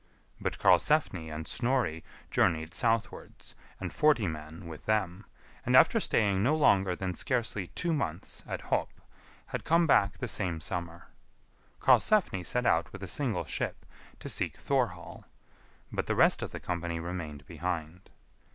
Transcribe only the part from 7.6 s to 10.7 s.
two months at Hop, had come back the same